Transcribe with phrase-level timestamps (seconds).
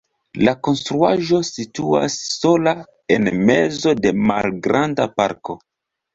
[0.45, 2.73] La konstruaĵo situas sola
[3.17, 5.59] en mezo de malgranda parko.